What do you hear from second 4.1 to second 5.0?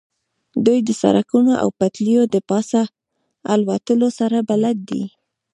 سره بلد